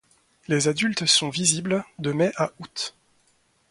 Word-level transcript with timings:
Les 0.47 0.67
adultes 0.67 1.05
sont 1.05 1.29
visibles 1.29 1.85
de 1.99 2.11
mai 2.11 2.31
à 2.37 2.49
août. 2.57 2.95